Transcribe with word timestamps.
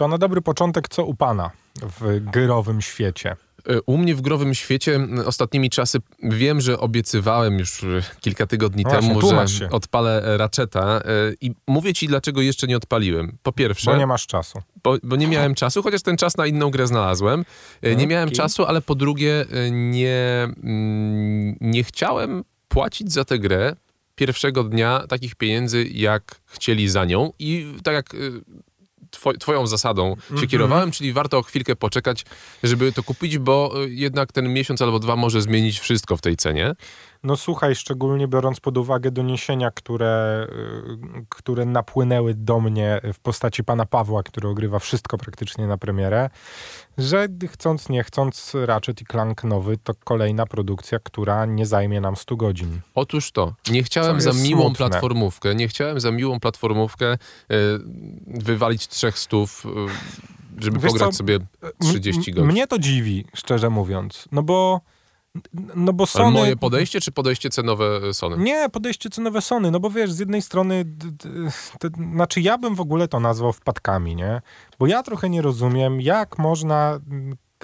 To 0.00 0.08
na 0.08 0.18
dobry 0.18 0.40
początek, 0.40 0.88
co 0.88 1.04
u 1.04 1.14
pana 1.14 1.50
w 2.00 2.20
growym 2.20 2.80
świecie? 2.80 3.36
E, 3.68 3.82
U 3.86 3.98
mnie 3.98 4.14
w 4.14 4.20
growym 4.20 4.54
świecie 4.54 5.00
ostatnimi 5.26 5.70
czasy 5.70 5.98
wiem, 6.22 6.60
że 6.60 6.78
obiecywałem 6.78 7.58
już 7.58 7.84
e, 7.84 7.86
kilka 8.20 8.46
tygodni 8.46 8.84
No 8.84 8.90
temu, 8.90 9.20
że 9.20 9.48
się. 9.48 9.70
odpalę 9.70 10.36
Ratcheta 10.38 10.82
e, 10.98 11.02
i 11.40 11.54
mówię 11.66 11.94
ci, 11.94 12.06
dlaczego 12.08 12.40
jeszcze 12.40 12.66
nie 12.66 12.76
odpaliłem. 12.76 13.36
Po 13.42 13.52
pierwsze, 13.52 13.90
Bo 13.90 13.96
nie 13.96 14.06
masz 14.06 14.26
czasu. 14.26 14.62
bo, 14.82 14.96
bo 15.02 15.16
nie 15.16 15.26
miałem 15.26 15.54
czasu, 15.54 15.82
chociaż 15.82 16.02
ten 16.02 16.16
czas 16.16 16.36
na 16.36 16.46
inną 16.46 16.70
grę 16.70 16.86
znalazłem. 16.86 17.44
Nie 17.96 18.06
miałem 18.06 18.28
Okej. 18.28 18.36
czasu, 18.36 18.64
ale 18.64 18.80
po 18.82 18.94
drugie 18.94 19.44
nie, 19.70 20.48
mm, 20.62 21.56
nie 21.60 21.84
chciałem 21.84 22.44
płacić 22.68 23.12
za 23.12 23.24
tę 23.24 23.38
grę 23.38 23.76
pierwszego 24.14 24.64
dnia 24.64 25.04
takich 25.08 25.34
pieniędzy, 25.34 25.84
jak 25.84 26.40
chcieli 26.46 26.88
za 26.88 27.04
nią 27.04 27.32
i 27.38 27.74
tak 27.84 27.94
jak 27.94 28.16
two, 29.10 29.32
twoją 29.32 29.66
zasadą 29.66 30.16
się 30.40 30.46
kierowałem, 30.46 30.90
czyli 30.90 31.12
warto 31.12 31.42
chwilkę 31.42 31.76
poczekać, 31.76 32.24
żeby 32.62 32.92
to 32.92 33.02
kupić, 33.02 33.38
bo 33.38 33.84
y, 33.84 33.90
jednak 33.90 34.32
ten 34.32 34.52
miesiąc 34.52 34.82
albo 34.82 34.98
dwa 34.98 35.16
może 35.16 35.42
zmienić 35.42 35.80
wszystko 35.80 36.16
w 36.16 36.20
tej 36.20 36.36
cenie. 36.36 36.74
No 37.22 37.36
słuchaj, 37.36 37.74
szczególnie 37.74 38.28
biorąc 38.28 38.60
pod 38.60 38.78
uwagę 38.78 39.10
doniesienia, 39.10 39.70
które, 39.70 40.46
y, 41.20 41.26
które 41.28 41.64
napłynęły 41.64 42.34
do 42.34 42.60
mnie 42.60 43.00
w 43.14 43.18
postaci 43.18 43.64
pana 43.64 43.86
Pawła, 43.86 44.22
który 44.22 44.48
ogrywa 44.48 44.78
wszystko 44.78 45.18
praktycznie 45.18 45.66
na 45.66 45.78
premierę, 45.78 46.30
że 46.98 47.28
chcąc 47.50 47.88
nie 47.88 48.02
chcąc 48.04 48.52
Ratchet 48.64 49.00
i 49.00 49.06
Clank 49.06 49.44
nowy 49.44 49.76
to 49.76 49.92
kolejna 50.04 50.46
produkcja, 50.46 50.98
która 50.98 51.46
nie 51.46 51.66
zajmie 51.66 52.00
nam 52.00 52.16
100 52.16 52.36
godzin. 52.36 52.80
Otóż 52.94 53.32
to. 53.32 53.54
Nie 53.70 53.82
chciałem 53.82 54.20
za 54.20 54.32
miłą 54.32 54.62
smutne. 54.64 54.76
platformówkę, 54.88 55.54
nie 55.54 55.68
chciałem 55.68 56.00
za 56.00 56.10
miłą 56.10 56.40
platformówkę 56.40 57.12
y, 57.14 57.16
wywalić 58.26 58.88
trzech 58.88 59.18
stów, 59.18 59.66
y, 59.66 60.62
żeby 60.62 60.78
Wiesz 60.78 60.92
pograć 60.92 61.10
co? 61.10 61.16
sobie 61.16 61.38
30 61.80 62.30
M- 62.30 62.34
godzin. 62.34 62.50
Mnie 62.50 62.66
to 62.66 62.78
dziwi, 62.78 63.24
szczerze 63.34 63.70
mówiąc, 63.70 64.28
no 64.32 64.42
bo 64.42 64.80
no 65.74 65.92
bo 65.92 66.04
Ale 66.04 66.24
Sony... 66.24 66.38
moje 66.38 66.56
podejście, 66.56 67.00
czy 67.00 67.12
podejście 67.12 67.50
cenowe 67.50 68.14
Sony? 68.14 68.36
Nie, 68.36 68.68
podejście 68.68 69.10
cenowe 69.10 69.40
Sony, 69.40 69.70
no 69.70 69.80
bo 69.80 69.90
wiesz, 69.90 70.12
z 70.12 70.18
jednej 70.18 70.42
strony, 70.42 70.84
znaczy 72.14 72.40
ja 72.40 72.58
bym 72.58 72.74
w 72.74 72.80
ogóle 72.80 73.08
to 73.08 73.20
nazwał 73.20 73.52
wpadkami, 73.52 74.16
nie? 74.16 74.42
Bo 74.78 74.86
ja 74.86 75.02
trochę 75.02 75.30
nie 75.30 75.42
rozumiem, 75.42 76.00
jak 76.00 76.38
można, 76.38 77.00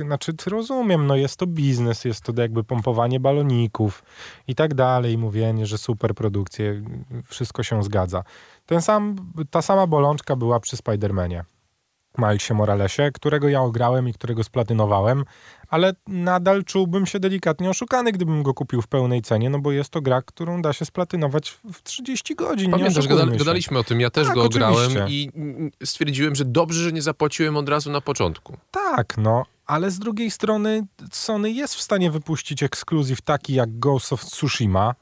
znaczy 0.00 0.32
rozumiem, 0.46 1.06
no 1.06 1.16
jest 1.16 1.36
to 1.36 1.46
biznes, 1.46 2.04
jest 2.04 2.24
to 2.24 2.32
jakby 2.36 2.64
pompowanie 2.64 3.20
baloników 3.20 4.02
i 4.48 4.54
tak 4.54 4.74
dalej, 4.74 5.18
mówienie, 5.18 5.66
że 5.66 5.78
super 5.78 6.14
produkcje, 6.14 6.82
wszystko 7.24 7.62
się 7.62 7.82
zgadza. 7.82 8.24
Ten 8.66 8.82
sam, 8.82 9.16
ta 9.50 9.62
sama 9.62 9.86
bolączka 9.86 10.36
była 10.36 10.60
przy 10.60 10.76
Spider-Manie. 10.76 11.42
Milesie 12.18 12.54
Moralesie, 12.54 13.10
którego 13.14 13.48
ja 13.48 13.60
ograłem 13.62 14.08
i 14.08 14.12
którego 14.12 14.44
splatynowałem, 14.44 15.24
ale 15.68 15.92
nadal 16.08 16.64
czułbym 16.64 17.06
się 17.06 17.20
delikatnie 17.20 17.70
oszukany, 17.70 18.12
gdybym 18.12 18.42
go 18.42 18.54
kupił 18.54 18.82
w 18.82 18.86
pełnej 18.86 19.22
cenie, 19.22 19.50
no 19.50 19.58
bo 19.58 19.72
jest 19.72 19.90
to 19.90 20.00
gra, 20.00 20.22
którą 20.22 20.62
da 20.62 20.72
się 20.72 20.84
splatynować 20.84 21.50
w- 21.50 21.72
w 21.72 21.82
30 21.82 22.34
godzin. 22.34 22.70
Pamiętasz, 22.70 23.08
gada, 23.08 23.26
gadaliśmy 23.26 23.78
o 23.78 23.84
tym, 23.84 24.00
ja 24.00 24.10
też 24.10 24.26
Tak, 24.26 24.34
go 24.34 24.42
ograłem 24.44 24.74
oczywiście. 24.92 25.06
i 25.08 25.30
stwierdziłem, 25.84 26.34
że 26.34 26.44
dobrze, 26.44 26.80
że 26.82 26.92
nie 26.92 27.02
zapłaciłem 27.02 27.56
od 27.56 27.68
razu 27.68 27.90
na 27.90 28.00
początku. 28.00 28.56
Tak, 28.70 29.18
no, 29.18 29.44
ale 29.66 29.90
z 29.90 29.98
drugiej 29.98 30.30
strony 30.30 30.86
Sony 31.12 31.50
jest 31.50 31.74
w 31.74 31.80
stanie 31.82 32.10
wypuścić 32.10 32.62
ekskluzyw 32.62 33.20
taki 33.22 33.54
jak 33.54 33.78
Ghost 33.78 34.12
of 34.12 34.24
Tsushima, 34.24 34.94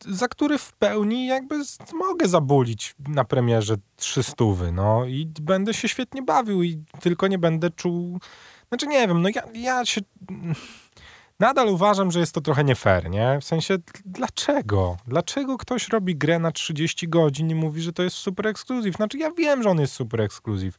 za 0.00 0.28
który 0.28 0.58
w 0.58 0.72
pełni 0.72 1.26
jakby 1.26 1.56
mogę 1.94 2.28
zabulić 2.28 2.94
na 3.08 3.24
premierze 3.24 3.76
300, 3.96 4.34
no 4.72 5.04
i 5.04 5.32
będę 5.40 5.74
się 5.74 5.88
świetnie 5.88 6.22
bawił 6.22 6.62
i 6.62 6.84
tylko 7.00 7.26
nie 7.26 7.38
będę 7.38 7.70
czuł, 7.70 8.18
znaczy 8.68 8.86
nie 8.86 9.08
wiem, 9.08 9.22
no 9.22 9.28
ja, 9.34 9.42
ja 9.54 9.84
się 9.84 10.00
nadal 11.40 11.68
uważam, 11.68 12.10
że 12.10 12.20
jest 12.20 12.32
to 12.32 12.40
trochę 12.40 12.64
nie 12.64 12.74
fair, 12.74 13.10
nie? 13.10 13.38
W 13.40 13.44
sensie, 13.44 13.78
dlaczego? 14.04 14.96
Dlaczego 15.06 15.58
ktoś 15.58 15.88
robi 15.88 16.16
grę 16.16 16.38
na 16.38 16.52
30 16.52 17.08
godzin 17.08 17.50
i 17.50 17.54
mówi, 17.54 17.82
że 17.82 17.92
to 17.92 18.02
jest 18.02 18.16
super 18.16 18.46
ekskluzyw? 18.46 18.96
Znaczy 18.96 19.18
ja 19.18 19.30
wiem, 19.30 19.62
że 19.62 19.70
on 19.70 19.80
jest 19.80 19.92
super 19.92 20.20
ekskluzyw. 20.20 20.78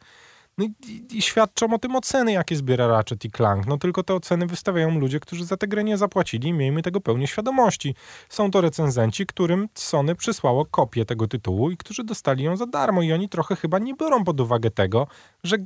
No 0.60 0.66
i, 0.66 1.06
i, 1.12 1.22
świadczą 1.22 1.74
o 1.74 1.80
tym 1.80 1.96
oceny, 1.96 2.32
jakie 2.32 2.56
zbiera 2.56 2.88
Ratchet 2.88 3.26
i 3.26 3.32
Clank. 3.32 3.68
No 3.68 3.78
tylko 3.78 4.04
te 4.04 4.14
oceny 4.14 4.48
wystawiają 4.48 5.00
ludzie, 5.00 5.20
którzy 5.20 5.46
za 5.46 5.58
tę 5.58 5.68
grę 5.68 5.84
nie 5.84 5.98
zapłacili 5.98 6.54
miejmy 6.54 6.82
tego 6.82 7.02
pełnię 7.02 7.28
świadomości. 7.28 7.96
Są 8.30 8.52
to 8.52 8.62
recenzenci, 8.62 9.26
którym 9.26 9.70
Sony 9.74 10.16
przysłało 10.16 10.66
kopię 10.66 11.06
tego 11.06 11.28
tytułu 11.28 11.72
i 11.72 11.78
którzy 11.78 12.04
dostali 12.04 12.44
ją 12.44 12.58
za 12.58 12.66
darmo 12.66 13.02
i 13.02 13.14
oni 13.14 13.30
trochę 13.30 13.56
chyba 13.56 13.80
nie 13.80 13.96
biorą 13.96 14.24
pod 14.24 14.42
uwagę 14.42 14.72
tego, 14.72 15.08
że 15.44 15.58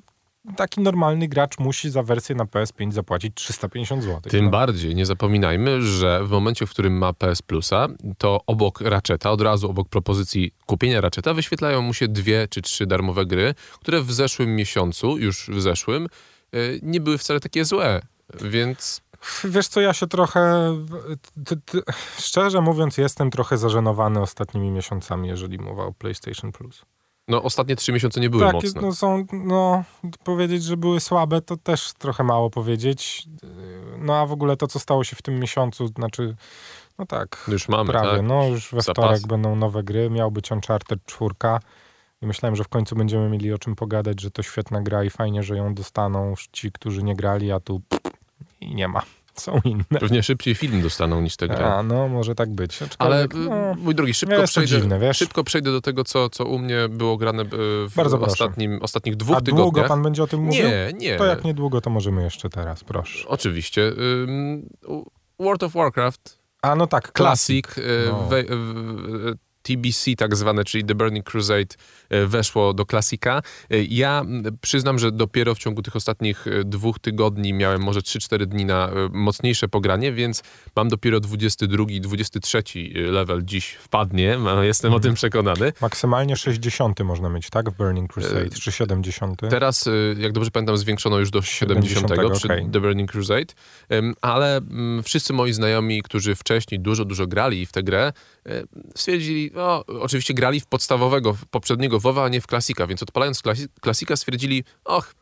taki 0.56 0.82
normalny 0.82 1.28
gracz 1.28 1.60
musi 1.60 1.90
za 1.90 2.04
wersję 2.04 2.36
na 2.36 2.46
PS5 2.46 2.92
zapłacić 2.92 3.34
350 3.36 4.04
zł. 4.04 4.22
Tym 4.22 4.46
no. 4.46 4.52
bardziej 4.52 4.96
nie 4.96 5.06
zapominajmy, 5.06 5.82
że 5.82 6.24
w 6.24 6.30
momencie, 6.30 6.66
w 6.66 6.70
którym 6.70 6.98
ma 6.98 7.14
PS 7.14 7.42
Plusa, 7.42 7.88
to 8.18 8.42
obok 8.48 8.82
Ratcheta, 8.82 9.32
od 9.32 9.42
razu 9.42 9.70
obok 9.70 9.90
propozycji 9.90 10.52
kupienia 10.66 11.02
Ratcheta, 11.02 11.34
wyświetlają 11.34 11.82
mu 11.82 11.94
się 11.94 12.08
dwie 12.08 12.48
czy 12.48 12.62
trzy 12.62 12.86
darmowe 12.86 13.26
gry, 13.26 13.56
które 13.82 14.02
w 14.02 14.14
zeszłym 14.14 14.56
miesiącu, 14.56 15.18
już 15.18 15.50
w 15.50 15.62
zeszłym, 15.62 16.08
y, 16.56 16.80
nie 16.84 17.02
były 17.02 17.18
wcale 17.18 17.40
takie 17.40 17.66
złe. 17.66 18.02
Więc 18.42 19.04
Wiesz 19.44 19.68
co, 19.68 19.82
ja 19.82 19.94
się 19.94 20.08
trochę, 20.08 20.74
ty, 21.46 21.58
ty, 21.66 21.82
szczerze 22.20 22.62
mówiąc, 22.62 22.98
jestem 22.98 23.32
trochę 23.32 23.58
zażenowany 23.58 24.22
ostatnimi 24.22 24.72
miesiącami, 24.72 25.28
jeżeli 25.28 25.58
mowa 25.58 25.84
o 25.84 25.94
PlayStation 25.94 26.52
Plus. 26.52 26.86
No, 27.28 27.44
ostatnie 27.44 27.76
trzy 27.76 27.94
miesiące 27.94 28.20
nie 28.20 28.30
były 28.30 28.44
tak, 28.44 28.54
mocne. 28.54 28.82
no 28.82 28.94
są, 28.94 29.26
no 29.34 29.84
powiedzieć, 30.24 30.64
że 30.64 30.78
były 30.78 31.00
słabe, 31.00 31.42
to 31.42 31.58
też 31.58 31.94
trochę 31.94 32.24
mało 32.24 32.50
powiedzieć. 32.50 33.28
No 33.98 34.16
a 34.16 34.26
w 34.26 34.32
ogóle 34.32 34.58
to, 34.58 34.68
co 34.68 34.80
stało 34.80 35.04
się 35.04 35.16
w 35.16 35.22
tym 35.22 35.40
miesiącu, 35.40 35.88
znaczy, 35.88 36.36
no 36.98 37.06
tak, 37.06 37.46
Już 37.48 37.70
mamy, 37.70 37.90
prawie, 37.92 38.18
tak? 38.18 38.22
no 38.26 38.44
już 38.48 38.72
we 38.72 38.82
Zapas. 38.82 39.06
wtorek 39.06 39.28
będą 39.28 39.56
nowe 39.56 39.84
gry, 39.84 40.10
miał 40.10 40.32
być 40.32 40.52
Uncharted 40.52 41.00
4 41.06 41.30
i 42.22 42.28
myślałem, 42.28 42.56
że 42.56 42.64
w 42.64 42.68
końcu 42.68 42.96
będziemy 42.96 43.30
mieli 43.30 43.54
o 43.54 43.58
czym 43.58 43.76
pogadać, 43.76 44.22
że 44.22 44.32
to 44.32 44.44
świetna 44.44 44.82
gra 44.82 45.04
i 45.04 45.10
fajnie, 45.10 45.44
że 45.44 45.58
ją 45.58 45.74
dostaną 45.74 46.34
ci, 46.52 46.72
którzy 46.72 47.04
nie 47.04 47.16
grali, 47.16 47.52
a 47.52 47.60
tu 47.60 47.82
i 48.62 48.76
nie 48.76 48.88
ma. 48.88 49.02
Są 49.34 49.60
inne. 49.64 49.84
Pewnie 50.00 50.24
szybciej 50.24 50.56
film 50.56 50.82
dostaną 50.82 51.22
niż 51.22 51.36
tę 51.38 51.48
grę. 51.48 51.74
A, 51.74 51.84
no 51.84 52.08
może 52.08 52.36
tak 52.36 52.50
być. 52.50 52.80
Ale 53.00 53.24
Aczkolwiek, 53.24 53.50
no, 53.50 53.72
y, 53.72 53.76
mój 53.76 53.96
drogi, 53.96 54.14
szybko, 54.14 54.44
przejdę, 54.44 54.68
dziwne, 54.68 55.14
szybko 55.14 55.44
przejdę 55.44 55.72
do 55.72 55.82
tego, 55.82 56.04
co, 56.04 56.30
co 56.30 56.46
u 56.46 56.60
mnie 56.60 56.90
było 56.90 57.18
grane 57.18 57.44
y, 57.44 57.48
w 57.90 57.94
Bardzo 57.96 58.18
proszę. 58.18 58.32
ostatnim, 58.32 58.80
ostatnich 58.82 59.16
dwóch 59.16 59.38
a 59.38 59.42
długo 59.42 59.64
tygodniach. 59.64 59.88
pan 59.88 60.04
będzie 60.04 60.24
o 60.24 60.28
tym 60.28 60.40
mówił? 60.44 60.64
Nie, 60.66 60.92
nie. 60.98 61.18
To 61.18 61.26
jak 61.26 61.44
niedługo, 61.44 61.82
to 61.82 61.90
możemy 61.90 62.24
jeszcze 62.24 62.50
teraz, 62.50 62.84
proszę. 62.84 63.28
Oczywiście. 63.28 63.92
World 65.40 65.64
of 65.64 65.74
Warcraft 65.74 66.40
A 66.62 66.76
no 66.76 66.88
tak, 66.88 67.12
Classic, 67.18 67.66
klasik. 67.68 67.78
y, 67.88 68.06
No. 68.12 68.30
TBC 69.64 70.16
tak 70.18 70.36
zwane, 70.36 70.64
czyli 70.64 70.86
The 70.86 70.96
Burning 70.96 71.30
Crusade 71.32 71.76
y, 72.14 72.28
weszło 72.28 72.74
do 72.74 72.86
klasika. 72.86 73.42
Y, 73.74 73.88
Ja 73.90 74.26
przyznam, 74.62 75.00
że 75.00 75.12
dopiero 75.12 75.56
w 75.56 75.58
ciągu 75.60 75.82
tych 75.82 75.96
ostatnich 75.96 76.48
y, 76.48 76.64
dwóch 76.66 77.00
tygodni 77.00 77.54
miałem 77.54 77.82
może 77.82 78.00
3-4 78.00 78.46
dni 78.46 78.66
na 78.66 78.90
mocniejsze 79.12 79.68
pogranie, 79.68 80.14
więc 80.14 80.44
mam 80.76 80.90
dopiero 80.90 81.20
22, 81.20 81.86
23 82.02 82.64
level 82.96 83.42
dziś 83.46 83.74
wpadnie, 83.74 84.38
jestem 84.62 84.94
o 84.94 85.00
tym 85.00 85.14
przekonany. 85.14 85.74
Maksymalnie 85.82 86.36
60 86.36 87.00
można 87.00 87.30
mieć, 87.30 87.50
tak? 87.50 87.70
W 87.70 87.78
Burning 87.78 88.14
Crusade, 88.14 88.42
E, 88.42 88.50
czy 88.50 88.72
70. 88.72 89.42
Teraz, 89.50 89.90
jak 90.18 90.32
dobrze 90.32 90.52
pamiętam, 90.52 90.78
zwiększono 90.78 91.20
już 91.20 91.32
do 91.32 91.42
70, 91.42 92.10
70, 92.10 92.38
przy 92.38 92.48
okej. 92.48 92.68
The 92.72 92.80
Burning 92.80 93.12
Crusade, 93.12 93.54
ale 94.22 94.62
wszyscy 95.04 95.34
moi 95.34 95.54
znajomi, 95.54 96.02
którzy 96.04 96.36
wcześniej 96.36 96.80
dużo, 96.80 97.06
dużo 97.06 97.28
grali 97.28 97.66
w 97.66 97.72
tę 97.72 97.84
grę, 97.84 98.14
stwierdzili, 98.96 99.52
no, 99.54 99.84
oczywiście 99.86 100.34
grali 100.34 100.60
w 100.60 100.66
podstawowego, 100.66 101.38
poprzedniego 101.52 102.00
WoWa, 102.00 102.24
a 102.26 102.30
nie 102.30 102.42
w 102.42 102.48
klasika, 102.48 102.88
więc 102.88 103.04
odpalając 103.04 103.42
klasi- 103.42 103.68
klasika 103.82 104.16
stwierdzili, 104.16 104.64
och, 104.86 105.16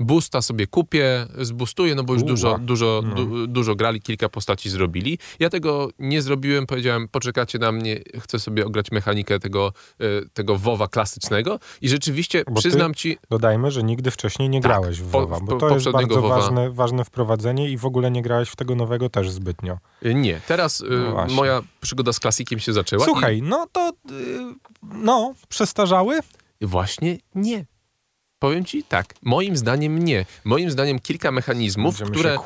boosta 0.00 0.42
sobie 0.42 0.66
kupię, 0.66 1.26
zbustuję, 1.38 1.94
no 1.94 2.04
bo 2.04 2.12
już 2.14 2.22
Uła. 2.22 2.30
dużo, 2.30 2.58
dużo, 2.58 3.02
No. 3.04 3.14
du, 3.14 3.46
dużo 3.46 3.74
grali, 3.74 4.00
kilka 4.00 4.28
postaci 4.28 4.70
zrobili. 4.70 5.18
Ja 5.38 5.50
tego 5.50 5.88
nie 5.98 6.22
zrobiłem, 6.22 6.66
powiedziałem, 6.66 7.08
poczekacie 7.08 7.58
na 7.58 7.72
mnie, 7.72 8.00
chcę 8.20 8.38
sobie 8.38 8.66
ograć 8.66 8.92
mechanikę 8.92 9.38
tego, 9.38 9.72
y, 10.00 10.28
tego 10.32 10.56
WoWa 10.56 10.88
klasycznego 10.88 11.58
i 11.80 11.88
rzeczywiście, 11.88 12.44
Bo 12.50 12.60
przyznam 12.60 12.94
ci, 12.94 13.18
Dodajmy, 13.30 13.70
że 13.70 13.82
nigdy 13.82 14.10
wcześniej 14.10 14.48
nie 14.48 14.60
Tak, 14.60 14.70
grałeś 14.70 15.00
w 15.00 15.06
WoWa, 15.10 15.38
bo 15.42 15.56
to 15.56 15.74
jest 15.74 15.90
bardzo 15.90 16.20
WoWa. 16.20 16.36
ważne, 16.36 16.70
ważne 16.70 17.04
wprowadzenie 17.04 17.70
i 17.70 17.76
w 17.76 17.86
ogóle 17.86 18.10
nie 18.10 18.22
grałeś 18.22 18.48
w 18.48 18.56
tego 18.56 18.74
nowego 18.74 19.08
też 19.08 19.30
zbytnio. 19.30 19.78
Y, 20.06 20.14
Nie, 20.14 20.40
teraz 20.48 20.80
y, 20.80 20.84
No 20.90 21.26
moja 21.34 21.62
przygoda 21.80 22.12
z 22.12 22.20
klasikiem 22.20 22.58
się 22.58 22.72
zaczęła. 22.72 23.04
Słuchaj, 23.04 23.42
no 23.42 23.66
to 23.72 23.92
no, 24.82 25.34
przestarzały? 25.48 26.20
I 26.60 26.66
właśnie 26.66 27.18
nie. 27.34 27.64
Powiem 28.38 28.64
ci 28.64 28.82
tak, 28.82 29.14
moim 29.22 29.56
zdaniem 29.56 30.04
nie. 30.04 30.26
Moim 30.44 30.70
zdaniem 30.70 30.98
kilka 30.98 31.32
mechanizmów, 31.32 31.98
Będziemy 31.98 32.10
które 32.10 32.38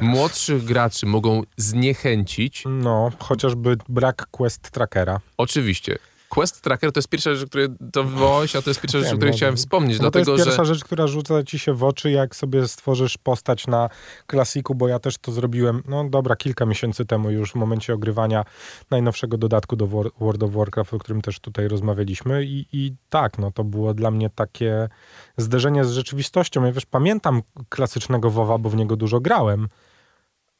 młodszych 0.00 0.64
graczy 0.64 1.06
mogą 1.06 1.42
zniechęcić. 1.56 2.64
No, 2.66 3.10
chociażby 3.18 3.76
brak 3.88 4.26
quest 4.30 4.70
trackera. 4.70 5.20
Oczywiście. 5.36 5.98
Quest 6.28 6.60
Tracker 6.60 6.92
to 6.92 6.98
jest 6.98 7.08
pierwsza 7.08 7.34
rzecz, 7.34 7.48
której 7.48 7.68
to 7.92 8.04
wywołałeś, 8.04 8.56
a 8.56 8.62
to 8.62 8.70
jest 8.70 8.80
pierwsza 8.80 8.98
rzecz, 8.98 9.12
o 9.12 9.16
której 9.16 9.30
no, 9.30 9.36
chciałem 9.36 9.56
wspomnieć, 9.56 9.98
No 9.98 10.00
dlatego 10.00 10.24
to 10.24 10.32
jest 10.32 10.44
pierwsza 10.44 10.64
że... 10.64 10.74
rzecz, 10.74 10.84
która 10.84 11.06
rzuca 11.06 11.42
ci 11.42 11.58
się 11.58 11.74
w 11.74 11.84
oczy, 11.84 12.10
jak 12.10 12.36
sobie 12.36 12.68
stworzysz 12.68 13.18
postać 13.18 13.66
na 13.66 13.88
klasiku, 14.26 14.74
bo 14.74 14.88
ja 14.88 14.98
też 14.98 15.18
to 15.18 15.32
zrobiłem, 15.32 15.82
no 15.88 16.08
dobra, 16.08 16.36
kilka 16.36 16.66
miesięcy 16.66 17.04
temu 17.04 17.30
już 17.30 17.52
w 17.52 17.54
momencie 17.54 17.94
ogrywania 17.94 18.44
najnowszego 18.90 19.38
dodatku 19.38 19.76
do 19.76 19.86
Wor- 19.86 20.10
World 20.20 20.42
of 20.42 20.52
Warcraft, 20.52 20.94
o 20.94 20.98
którym 20.98 21.22
też 21.22 21.40
tutaj 21.40 21.68
rozmawialiśmy 21.68 22.44
i, 22.44 22.66
i 22.72 22.94
tak, 23.08 23.38
no 23.38 23.50
to 23.50 23.64
było 23.64 23.94
dla 23.94 24.10
mnie 24.10 24.30
takie 24.30 24.88
zderzenie 25.36 25.84
z 25.84 25.90
rzeczywistością. 25.90 26.64
Ja 26.64 26.72
wiesz, 26.72 26.86
pamiętam 26.86 27.42
klasycznego 27.68 28.30
WoWa, 28.30 28.58
bo 28.58 28.70
w 28.70 28.76
niego 28.76 28.96
dużo 28.96 29.20
grałem, 29.20 29.68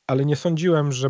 ale 0.08 0.24
nie 0.24 0.36
sądziłem, 0.36 0.92
że 0.92 1.08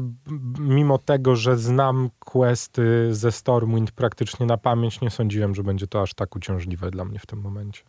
mimo 0.58 0.98
tego, 0.98 1.36
że 1.36 1.56
znam 1.56 2.10
questy 2.18 3.08
ze 3.14 3.32
Stormwind 3.32 3.90
praktycznie 3.90 4.46
na 4.46 4.56
pamięć, 4.56 5.00
nie 5.00 5.10
sądziłem, 5.10 5.54
że 5.54 5.62
będzie 5.62 5.86
to 5.86 6.02
aż 6.02 6.14
tak 6.14 6.36
uciążliwe 6.36 6.90
dla 6.90 7.04
mnie 7.04 7.18
w 7.18 7.26
tym 7.26 7.40
momencie. 7.40 7.82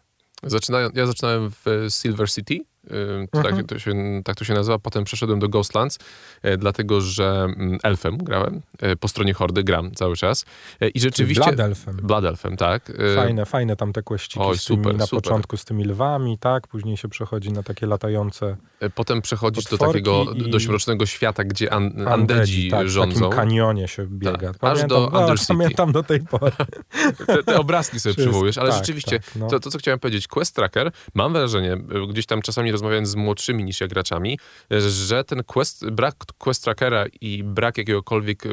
Zaczynają, 0.44 0.90
ja 0.94 1.06
zaczynałem 1.06 1.52
w 1.52 1.66
Silver 1.90 2.32
City, 2.32 2.60
y, 2.92 3.28
tak, 3.32 3.46
Mhm. 3.46 3.66
to 3.68 3.80
się, 3.80 4.22
tak 4.26 4.36
to 4.36 4.46
się 4.46 4.54
nazywa, 4.54 4.80
potem 4.80 5.04
przeszedłem 5.04 5.40
do 5.40 5.50
Ghostlands, 5.50 6.00
e, 6.42 6.58
dlatego 6.58 7.02
że 7.02 7.44
mm, 7.58 7.78
elfem 7.84 8.18
grałem, 8.18 8.62
e, 8.82 8.96
po 8.96 9.08
stronie 9.08 9.34
Hordy 9.34 9.64
gram 9.64 9.92
cały 9.92 10.16
czas 10.16 10.46
e, 10.82 10.90
i 10.90 11.00
rzeczywiście... 11.00 11.44
Blood 11.44 11.60
Elfem. 11.60 11.96
Blood 11.96 12.26
Elfem, 12.26 12.58
tak. 12.58 12.92
Fajne, 13.16 13.46
fajne 13.46 13.76
tam 13.76 13.94
te 13.94 14.04
kłeściki 14.04 14.40
Oj, 14.40 14.58
z 14.58 14.66
tymi, 14.66 14.78
super, 14.84 14.98
na 14.98 15.06
super. 15.06 15.24
początku 15.24 15.58
z 15.58 15.66
tymi 15.66 15.86
lwami, 15.86 16.38
tak? 16.38 16.68
Później 16.68 16.98
się 16.98 17.08
przechodzi 17.10 17.52
na 17.52 17.64
takie 17.64 17.86
latające 17.88 18.58
Potem 18.96 19.22
przechodzisz 19.22 19.64
do 19.66 19.78
takiego 19.78 20.26
dość 20.36 20.68
mrocznego 20.68 21.06
świata, 21.06 21.44
gdzie 21.44 21.74
an, 21.74 22.08
Andedzi, 22.08 22.70
tak, 22.72 22.88
w 22.88 22.90
rządzą. 22.90 23.20
takim 23.20 23.36
kanionie 23.36 23.88
się 23.88 24.08
biega. 24.10 24.54
Tak, 24.54 24.64
aż 24.72 24.84
do 24.88 25.10
no, 25.14 25.20
Undercity. 25.20 25.54
pamiętam 25.54 25.92
do 25.92 26.04
tej 26.04 26.20
pory. 26.22 26.52
Te, 27.28 27.44
te 27.44 27.60
obrazki 27.60 28.00
sobie 28.00 28.14
Wszystko, 28.14 28.22
przywołujesz, 28.22 28.58
ale 28.58 28.70
tak, 28.70 28.80
rzeczywiście, 28.80 29.20
tak, 29.20 29.36
no. 29.36 29.48
to, 29.48 29.60
to 29.60 29.72
co 29.72 29.78
chciałem 29.78 30.00
powiedzieć, 30.00 30.28
Quest 30.28 30.56
Tracker, 30.56 30.92
mam 31.14 31.34
wrażenie, 31.34 31.78
gdzieś 32.10 32.26
tam 32.26 32.42
czasami 32.42 32.72
rozmawiając 32.80 33.10
z 33.10 33.16
młodszymi 33.16 33.64
niż 33.64 33.82
ja 33.82 33.88
graczami, 33.88 34.40
że 34.90 35.24
ten 35.24 35.44
quest, 35.44 35.90
brak 35.90 36.16
Quest 36.38 36.64
Trackera 36.64 37.06
i 37.22 37.44
brak 37.44 37.78
jakiegokolwiek, 37.78 38.44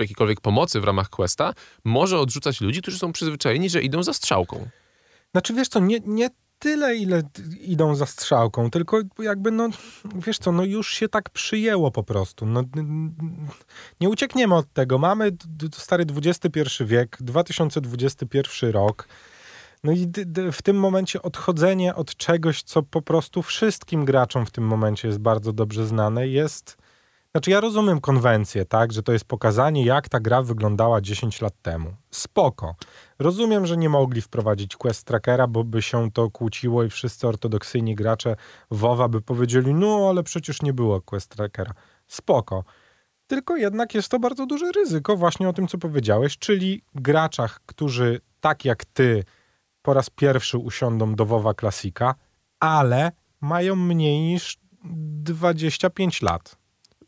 jakiejkolwiek 0.00 0.40
pomocy 0.40 0.80
w 0.80 0.84
ramach 0.84 1.08
Questa 1.08 1.54
może 1.84 2.18
odrzucać 2.18 2.60
ludzi, 2.60 2.82
którzy 2.82 2.98
są 2.98 3.12
przyzwyczajeni, 3.12 3.70
że 3.70 3.82
idą 3.82 4.02
za 4.02 4.12
strzałką. 4.12 4.68
Znaczy 5.32 5.54
wiesz 5.54 5.68
co, 5.68 5.80
nie, 5.80 6.00
nie 6.06 6.30
tyle, 6.58 6.96
ile 6.96 7.22
idą 7.60 7.94
za 7.94 8.06
strzałką, 8.06 8.70
tylko 8.70 9.00
jakby 9.18 9.50
no, 9.50 9.68
wiesz 10.14 10.38
co, 10.38 10.52
no 10.52 10.64
już 10.64 10.94
się 10.94 11.08
tak 11.08 11.30
przyjęło 11.30 11.90
po 11.90 12.02
prostu. 12.02 12.46
No, 12.46 12.62
nie 14.00 14.08
uciekniemy 14.08 14.54
od 14.54 14.72
tego. 14.72 14.98
Mamy 14.98 15.36
stary 15.72 16.04
XXI 16.16 16.84
wiek, 16.84 17.16
2021 17.20 18.70
rok. 18.70 19.08
No 19.84 19.92
i 19.92 20.12
w 20.52 20.62
tym 20.62 20.76
momencie 20.76 21.22
odchodzenie 21.22 21.94
od 21.94 22.16
czegoś, 22.16 22.62
co 22.62 22.82
po 22.82 23.02
prostu 23.02 23.42
wszystkim 23.42 24.04
graczom 24.04 24.46
w 24.46 24.50
tym 24.50 24.64
momencie 24.64 25.08
jest 25.08 25.20
bardzo 25.20 25.52
dobrze 25.52 25.86
znane, 25.86 26.28
jest... 26.28 26.76
Znaczy 27.32 27.50
ja 27.50 27.60
rozumiem 27.60 28.00
konwencję, 28.00 28.64
tak, 28.64 28.92
że 28.92 29.02
to 29.02 29.12
jest 29.12 29.24
pokazanie, 29.24 29.84
jak 29.84 30.08
ta 30.08 30.20
gra 30.20 30.42
wyglądała 30.42 31.00
10 31.00 31.40
lat 31.40 31.54
temu. 31.62 31.94
Spoko. 32.10 32.74
Rozumiem, 33.18 33.66
że 33.66 33.76
nie 33.76 33.88
mogli 33.88 34.22
wprowadzić 34.22 34.76
quest 34.76 35.04
trackera, 35.04 35.46
bo 35.46 35.64
by 35.64 35.82
się 35.82 36.10
to 36.10 36.30
kłóciło 36.30 36.84
i 36.84 36.90
wszyscy 36.90 37.28
ortodoksyjni 37.28 37.94
gracze 37.94 38.36
WoWa 38.70 39.08
by 39.08 39.22
powiedzieli, 39.22 39.74
no 39.74 40.06
ale 40.10 40.22
przecież 40.22 40.62
nie 40.62 40.72
było 40.72 41.00
quest 41.00 41.30
trackera. 41.36 41.72
Spoko. 42.06 42.64
Tylko 43.26 43.56
jednak 43.56 43.94
jest 43.94 44.08
to 44.08 44.18
bardzo 44.18 44.46
duże 44.46 44.72
ryzyko, 44.72 45.16
właśnie 45.16 45.48
o 45.48 45.52
tym, 45.52 45.68
co 45.68 45.78
powiedziałeś, 45.78 46.38
czyli 46.38 46.82
graczach, 46.94 47.60
którzy 47.66 48.20
tak 48.40 48.64
jak 48.64 48.84
ty 48.84 49.24
po 49.86 49.94
raz 49.94 50.10
pierwszy 50.10 50.58
usiądą 50.58 51.14
do 51.14 51.26
WoWa 51.26 51.54
klasika, 51.54 52.14
ale 52.60 53.12
mają 53.40 53.76
mniej 53.76 54.20
niż 54.20 54.58
25 54.84 56.22
lat. 56.22 56.58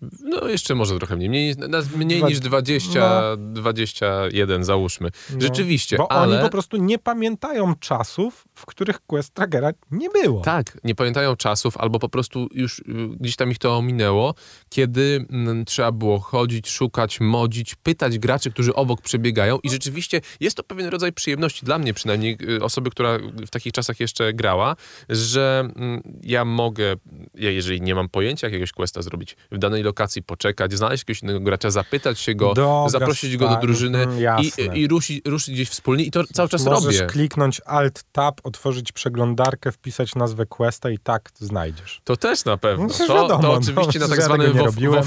No 0.01 0.49
jeszcze 0.49 0.75
może 0.75 0.99
trochę 0.99 1.17
mniej, 1.17 1.29
mniej, 1.29 1.55
mniej 1.97 2.19
Dwa- 2.21 2.29
niż 2.29 2.41
20, 2.41 3.37
21 3.39 4.65
załóżmy. 4.65 5.11
No, 5.31 5.41
Rzeczywiście, 5.41 5.97
Bo 5.97 6.13
ale... 6.13 6.37
oni 6.37 6.45
po 6.45 6.51
prostu 6.51 6.77
nie 6.77 6.99
pamiętają 6.99 7.75
czasów, 7.75 8.45
w 8.55 8.67
których 8.67 9.01
quest 9.07 9.35
trackera 9.35 9.71
nie 9.91 10.11
było. 10.11 10.41
Tak, 10.41 10.79
nie 10.85 10.95
pamiętają 10.95 11.37
czasów, 11.37 11.77
albo 11.77 11.99
po 11.99 12.09
prostu 12.09 12.49
już 12.53 12.79
y, 12.79 12.83
gdzieś 13.21 13.37
tam 13.37 13.51
ich 13.51 13.59
to 13.59 13.77
ominęło, 13.77 14.35
kiedy 14.69 15.27
mm, 15.31 15.65
trzeba 15.65 15.93
było 15.93 16.19
chodzić, 16.19 16.71
szukać, 16.71 17.21
modzić, 17.21 17.75
pytać 17.75 18.19
graczy, 18.19 18.51
którzy 18.51 18.75
obok 18.75 19.03
przebiegają 19.03 19.59
i 19.63 19.71
rzeczywiście 19.71 20.21
jest 20.41 20.57
to 20.57 20.63
pewien 20.63 20.87
rodzaj 20.87 21.13
przyjemności, 21.13 21.67
dla 21.67 21.79
mnie 21.79 21.95
przynajmniej, 21.95 22.39
y, 22.51 22.65
osoby, 22.65 22.91
która 22.91 23.19
w 23.47 23.51
takich 23.51 23.73
czasach 23.73 24.01
jeszcze 24.01 24.33
grała, 24.33 24.77
że 25.09 25.69
mm, 25.77 26.03
ja 26.23 26.45
mogę, 26.45 26.97
ja 27.35 27.51
jeżeli 27.51 27.81
nie 27.81 27.95
mam 27.95 28.09
pojęcia 28.09 28.47
jakiegoś 28.47 28.73
questa 28.73 29.03
zrobić, 29.03 29.37
w 29.53 29.59
danej 29.59 29.88
lokacji 29.89 30.23
poczekać, 30.23 30.73
znaleźć 30.73 31.03
jakiegoś 31.03 31.23
innego 31.23 31.41
gracza, 31.41 31.71
zapytać 31.71 32.21
się 32.21 32.35
go, 32.35 32.55
Dobra, 32.55 32.89
zaprosić 32.89 33.37
go 33.37 33.49
do 33.49 33.57
drużyny 33.57 33.99
mm, 34.03 34.41
i, 34.41 34.81
i 34.81 34.89
ruszyć, 34.89 35.23
ruszyć 35.27 35.55
gdzieś 35.55 35.69
wspólnie 35.69 36.05
i 36.05 36.11
to 36.11 36.25
cały 36.33 36.49
czas 36.49 36.65
Możesz 36.65 36.99
robię. 36.99 37.13
kliknąć 37.13 37.61
Alt-Tab, 37.67 38.33
otworzyć 38.45 38.93
przeglądarkę, 38.93 39.73
wpisać 39.73 40.15
nazwę 40.15 40.47
questa 40.47 40.91
i 40.91 40.99
tak 40.99 41.31
znajdziesz. 41.39 42.01
To 42.05 42.17
też 42.17 42.45
na 42.45 42.57
pewno. 42.57 42.87
No, 42.87 43.07
to, 43.07 43.15
wiadomo, 43.15 43.43
to 43.43 43.49
no, 43.49 43.53
oczywiście 43.53 43.99
na 43.99 44.07
przecież 44.07 44.09
tak 44.09 44.19
ja 44.19 44.25
zwanym 44.25 44.57
robiłem. 44.59 45.03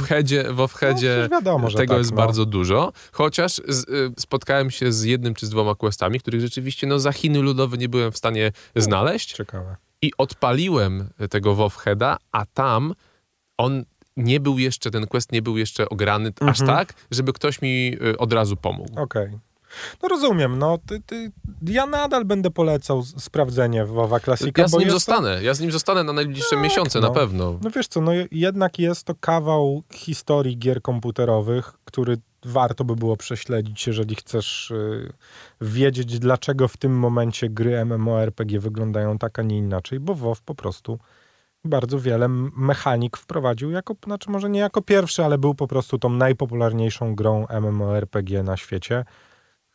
WoWheadzie, 0.51 1.18
No, 1.22 1.30
wiadomo, 1.30 1.69
że 1.69 1.78
tego 1.78 1.94
tak, 1.94 2.00
jest 2.00 2.12
no. 2.12 2.18
bardzo 2.18 2.45
dużo. 2.45 2.94
Chociaż 3.12 3.62
z, 3.68 3.89
y, 3.89 4.13
spotkałem 4.19 4.72
się 4.72 4.92
z 4.92 5.04
jednym 5.04 5.33
czy 5.33 5.45
z 5.45 5.50
dwoma 5.50 5.75
questami, 5.75 6.19
których 6.19 6.42
rzeczywiście 6.42 6.88
no, 6.88 7.00
za 7.00 7.12
Chiny 7.12 7.39
ludowe 7.42 7.78
nie 7.78 7.89
byłem 7.89 8.12
w 8.12 8.18
stanie 8.18 8.51
znaleźć 8.75 9.33
Ciekawe. 9.33 9.75
i 10.01 10.12
odpaliłem 10.18 11.10
tego 11.30 11.56
WoWheada, 11.56 12.18
a 12.31 12.45
tam 12.45 12.94
on 13.57 13.83
nie 14.21 14.39
był 14.39 14.57
jeszcze, 14.59 14.91
ten 14.91 15.07
quest 15.07 15.31
nie 15.31 15.41
był 15.41 15.57
jeszcze 15.57 15.89
ograny 15.89 16.31
aż 16.41 16.62
Mhm. 16.62 16.77
tak, 16.77 16.94
żeby 17.12 17.33
ktoś 17.33 17.62
mi 17.62 17.97
y, 18.07 18.18
od 18.18 18.33
razu 18.33 18.56
pomógł. 18.56 19.00
Okej. 19.01 19.29
No 20.03 20.09
rozumiem, 20.09 20.59
no 20.59 20.77
ty, 20.88 21.00
ty, 21.06 21.31
ja 21.68 21.85
nadal 21.85 22.25
będę 22.25 22.50
polecał 22.51 23.03
sprawdzenie 23.03 23.85
WoWa 23.85 24.19
Klasika, 24.19 24.62
Ja 24.62 24.68
z 24.68 24.71
nim 24.73 24.81
jest 24.81 24.91
to- 24.91 25.00
zostanę, 25.00 25.44
ja 25.44 25.53
z 25.53 25.59
nim 25.59 25.71
zostanę 25.71 26.03
na 26.03 26.13
najbliższe 26.13 26.56
Tak, 26.56 26.63
miesiące 26.63 27.00
no. 27.00 27.07
na 27.07 27.13
pewno. 27.13 27.59
No 27.63 27.69
wiesz 27.69 27.88
co, 27.88 28.01
no 28.01 28.12
jednak 28.31 28.79
jest 28.79 29.03
to 29.03 29.15
kawał 29.15 29.83
historii 29.94 30.57
gier 30.57 30.81
komputerowych, 30.81 31.73
który 31.85 32.18
warto 32.45 32.83
by 32.83 32.95
było 32.95 33.18
prześledzić, 33.18 33.88
jeżeli 33.88 34.15
chcesz 34.15 34.71
y, 34.71 35.13
wiedzieć, 35.62 36.19
dlaczego 36.19 36.68
w 36.68 36.77
tym 36.77 37.00
momencie 37.00 37.50
gry 37.50 37.85
MMORPG 37.85 38.59
wyglądają 38.59 39.18
tak, 39.18 39.39
a 39.39 39.41
nie 39.41 39.57
inaczej, 39.57 40.00
bo 40.00 40.15
WoW 40.15 40.41
po 40.45 40.56
prostu 40.56 41.00
bardzo 41.66 42.00
wiele 42.00 42.28
mechanik 42.57 43.18
wprowadził 43.18 43.71
jako, 43.71 43.95
znaczy 44.06 44.30
może 44.30 44.50
nie 44.50 44.59
jako 44.59 44.81
pierwszy, 44.81 45.26
ale 45.26 45.38
był 45.38 45.56
po 45.56 45.68
prostu 45.68 46.00
tą 46.00 46.09
najpopularniejszą 46.09 47.16
grą 47.16 47.45
MMORPG 47.62 48.44
na 48.44 48.57
świecie. 48.57 49.06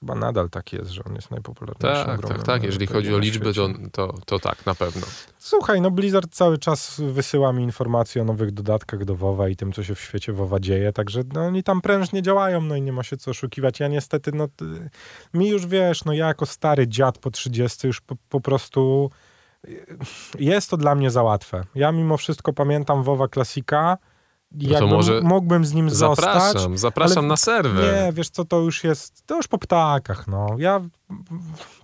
Chyba 0.00 0.14
nadal 0.14 0.50
tak 0.50 0.72
jest, 0.72 0.90
że 0.90 1.04
on 1.04 1.14
jest 1.14 1.30
najpopularniejszą 1.30 2.04
Tak, 2.04 2.20
grą 2.20 2.28
tak, 2.28 2.42
tak. 2.42 2.62
Jeżeli 2.62 2.86
chodzi 2.86 3.14
o 3.14 3.18
liczby, 3.18 3.54
to, 3.54 3.68
to, 3.92 4.14
to 4.26 4.38
tak, 4.38 4.66
na 4.66 4.74
pewno. 4.74 5.06
Słuchaj, 5.38 5.80
no 5.80 5.90
Blizzard 5.90 6.34
cały 6.34 6.58
czas 6.58 7.00
wysyła 7.00 7.52
mi 7.52 7.62
informacje 7.62 8.22
o 8.22 8.24
nowych 8.24 8.52
dodatkach 8.52 9.04
do 9.04 9.16
WoWa 9.16 9.48
i 9.48 9.56
tym, 9.56 9.72
co 9.72 9.84
się 9.84 9.94
w 9.94 10.00
świecie 10.00 10.32
WoWa 10.32 10.60
dzieje, 10.60 10.92
także 10.92 11.22
no, 11.32 11.46
oni 11.46 11.62
tam 11.62 11.80
prężnie 11.80 12.22
działają, 12.22 12.60
no 12.60 12.76
i 12.76 12.82
nie 12.82 12.92
ma 12.92 13.02
się 13.02 13.16
co 13.16 13.30
oszukiwać. 13.30 13.80
Ja 13.80 13.88
niestety, 13.88 14.32
no 14.34 14.48
mi 15.34 15.48
już 15.48 15.66
wiesz, 15.66 16.04
no 16.04 16.12
ja 16.12 16.26
jako 16.26 16.46
stary 16.46 16.88
dziad 16.88 17.18
po 17.18 17.30
30 17.30 17.86
już 17.86 18.00
po, 18.00 18.16
po 18.28 18.40
prostu 18.40 19.10
jest 20.38 20.70
to 20.70 20.76
dla 20.76 20.94
mnie 20.94 21.10
za 21.10 21.22
łatwe. 21.22 21.64
Ja 21.74 21.92
mimo 21.92 22.16
wszystko 22.16 22.52
pamiętam 22.52 23.02
WoWa 23.02 23.28
Klasika, 23.28 23.98
jakbym 24.58 24.90
może 24.90 25.20
mógłbym 25.20 25.64
z 25.64 25.74
nim 25.74 25.90
zostać. 25.90 26.24
Zapraszam, 26.24 26.78
zapraszam 26.78 27.26
na 27.26 27.36
serwer. 27.36 27.84
Nie, 27.84 28.12
wiesz 28.12 28.30
co, 28.30 28.44
to 28.44 28.60
już 28.60 28.84
jest, 28.84 29.26
to 29.26 29.36
już 29.36 29.48
po 29.48 29.58
ptakach, 29.58 30.28
no. 30.28 30.46
Ja 30.58 30.80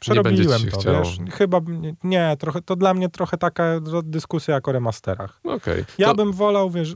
przerobiłem 0.01 0.61
to, 0.71 0.81
chciało. 0.81 0.99
wiesz. 0.99 1.19
Chyba, 1.33 1.61
nie, 2.05 2.37
trochę, 2.39 2.63
to 2.63 2.77
dla 2.77 2.95
mnie 2.95 3.09
trochę 3.09 3.39
taka 3.39 3.65
dyskusja 4.05 4.55
jak 4.55 4.69
o 4.69 4.73
remasterach. 4.73 5.41
Okej. 5.45 5.85
Ja 5.99 6.09
To- 6.09 6.15
bym 6.15 6.33
wolał, 6.33 6.71
wiesz, 6.71 6.95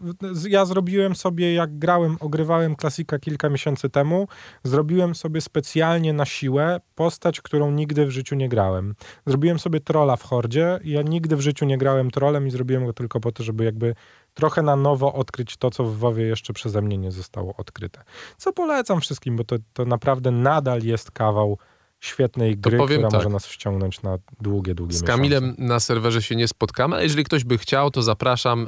ja 0.49 0.65
zrobiłem 0.65 1.17
sobie, 1.17 1.55
jak 1.55 1.79
grałem, 1.79 2.17
ogrywałem 2.21 2.77
klasika 2.77 3.19
kilka 3.19 3.49
miesięcy 3.49 3.91
temu, 3.91 4.29
zrobiłem 4.65 5.15
sobie 5.15 5.41
specjalnie 5.41 6.13
na 6.13 6.25
siłę 6.25 6.81
postać, 6.95 7.41
którą 7.41 7.71
nigdy 7.71 8.07
w 8.07 8.11
życiu 8.11 8.35
nie 8.35 8.49
grałem. 8.49 8.95
Zrobiłem 9.27 9.59
sobie 9.59 9.81
trolla 9.81 10.17
w 10.17 10.23
Hordzie 10.23 10.81
ja 10.85 11.03
nigdy 11.03 11.37
w 11.37 11.41
życiu 11.41 11.65
nie 11.65 11.79
grałem 11.79 12.11
trollem 12.11 12.47
i 12.47 12.51
zrobiłem 12.51 12.87
go 12.87 12.93
tylko 12.93 13.21
po 13.21 13.33
to, 13.33 13.43
żeby 13.43 13.65
jakby 13.65 13.95
trochę 14.37 14.63
na 14.63 14.77
nowo 14.77 15.15
odkryć 15.15 15.57
to, 15.57 15.71
co 15.71 15.85
w 15.85 15.99
WoWie 15.99 16.25
jeszcze 16.25 16.53
przeze 16.53 16.83
mnie 16.83 16.99
nie 16.99 17.11
zostało 17.11 17.55
odkryte. 17.57 18.03
Co 18.37 18.53
polecam 18.53 19.01
wszystkim, 19.01 19.37
bo 19.37 19.45
to, 19.45 19.57
to 19.73 19.85
naprawdę 19.85 20.31
nadal 20.31 20.83
jest 20.83 21.11
kawał 21.11 21.59
świetnej 22.01 22.57
gry, 22.57 22.79
powiem 22.79 22.99
która 22.99 23.11
tak. 23.11 23.19
może 23.19 23.29
nas 23.29 23.47
wciągnąć 23.47 24.03
na 24.03 24.19
długie, 24.41 24.75
długie 24.75 24.97
Z 24.97 25.03
miesiące. 25.03 25.13
Kamilem 25.13 25.55
na 25.59 25.81
serwerze 25.81 26.23
się 26.23 26.37
nie 26.37 26.49
spotkamy, 26.49 26.95
ale 26.95 27.05
jeżeli 27.05 27.25
ktoś 27.25 27.45
by 27.45 27.59
chciał, 27.59 27.91
to 27.91 28.03
zapraszam. 28.03 28.67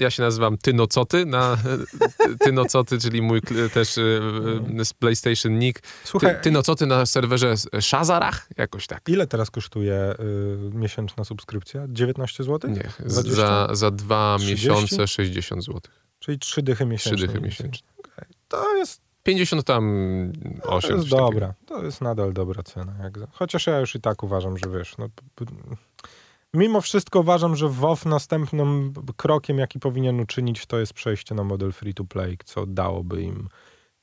Ja 0.00 0.10
się 0.10 0.22
nazywam 0.22 0.58
Tynocoty, 0.58 1.26
na 1.26 1.56
Tynocoty, 2.44 2.98
czyli 2.98 3.22
mój 3.22 3.40
też 3.74 3.98
y, 3.98 4.20
y, 4.80 4.84
z 4.84 4.92
PlayStation 4.92 5.58
nick. 5.58 5.82
Słuchaj, 6.04 6.34
Ty, 6.34 6.40
Tynocoty 6.42 6.86
na 6.86 7.06
serwerze 7.06 7.54
Shazarach? 7.80 8.48
Jakoś 8.56 8.86
tak. 8.86 9.08
ile 9.08 9.26
teraz 9.26 9.50
kosztuje 9.50 10.14
y, 10.20 10.74
miesięczna 10.74 11.24
subskrypcja? 11.24 11.86
19 11.88 12.44
zł? 12.44 12.70
Nie, 12.70 12.90
z- 13.06 13.12
20? 13.12 13.34
za, 13.36 13.74
za 13.74 13.90
dwa 13.90 14.36
30? 14.38 14.68
miesiące 14.68 15.06
60 15.08 15.64
zł. 15.64 15.80
Czyli 16.18 16.38
trzy 16.38 16.62
dychy 16.62 16.86
miesięcznie. 16.86 17.18
Trzy 17.18 17.26
dychy 17.26 17.40
miesięcznie. 17.40 17.88
To 18.48 18.76
jest, 18.76 19.00
50 19.26 19.64
tam 19.64 19.84
to 20.62 20.68
8. 20.68 20.90
jest 20.90 21.02
coś 21.02 21.10
takiego. 21.10 21.30
dobra. 21.30 21.54
To 21.66 21.84
jest 21.84 22.00
nadal 22.00 22.32
dobra 22.32 22.62
cena. 22.62 22.92
Chociaż 23.32 23.66
ja 23.66 23.80
już 23.80 23.94
i 23.94 24.00
tak 24.00 24.22
uważam, 24.22 24.58
że 24.58 24.70
wiesz, 24.70 24.98
no, 24.98 25.08
mimo 26.54 26.80
wszystko 26.80 27.20
uważam, 27.20 27.56
że 27.56 27.68
WoW 27.68 28.04
następnym 28.04 28.92
krokiem, 29.16 29.58
jaki 29.58 29.78
powinien 29.78 30.20
uczynić, 30.20 30.66
to 30.66 30.78
jest 30.78 30.92
przejście 30.92 31.34
na 31.34 31.44
model 31.44 31.72
free-to-play, 31.72 32.38
co 32.44 32.66
dałoby 32.66 33.22
im 33.22 33.48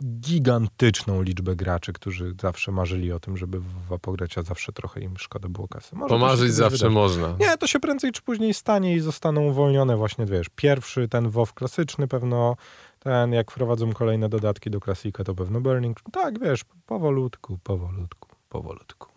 gigantyczną 0.03 1.21
liczbę 1.21 1.55
graczy, 1.55 1.93
którzy 1.93 2.35
zawsze 2.41 2.71
marzyli 2.71 3.11
o 3.11 3.19
tym, 3.19 3.37
żeby 3.37 3.59
w 3.59 3.63
WoWa 3.63 3.97
pograć, 3.97 4.37
a 4.37 4.43
zawsze 4.43 4.71
trochę 4.71 5.01
im 5.01 5.17
szkoda 5.17 5.49
było 5.49 5.67
kasy. 5.67 5.95
Może 5.95 6.09
Pomarzyć 6.09 6.39
kiedyś 6.39 6.55
zawsze 6.55 6.77
wydarzy. 6.77 6.95
można. 6.95 7.35
Nie, 7.39 7.57
to 7.57 7.67
się 7.67 7.79
prędzej 7.79 8.11
czy 8.11 8.21
później 8.21 8.53
stanie 8.53 8.95
i 8.95 8.99
zostaną 8.99 9.41
uwolnione 9.41 9.97
właśnie, 9.97 10.25
wiesz, 10.25 10.47
pierwszy, 10.55 11.07
ten 11.07 11.29
WoW 11.29 11.53
klasyczny 11.53 12.07
pewno, 12.07 12.55
ten 12.99 13.33
jak 13.33 13.51
wprowadzą 13.51 13.93
kolejne 13.93 14.29
dodatki 14.29 14.69
do 14.69 14.79
klasika, 14.79 15.23
to 15.23 15.35
pewno 15.35 15.61
Burning. 15.61 15.97
Tak, 16.11 16.39
wiesz, 16.39 16.61
powolutku, 16.85 17.59
powolutku, 17.63 18.29
powolutku. 18.49 19.12